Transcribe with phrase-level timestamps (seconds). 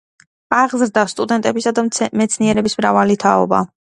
[0.59, 1.83] აღზარდა სტუდენტებისა და
[2.21, 3.63] მეცნიერების მრავალი თაობა.